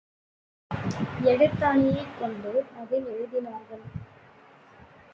எழுத்தாணியைக்கொண்டு 1.23 2.53
அதில் 2.79 3.07
எழுதினார்கள். 3.07 3.85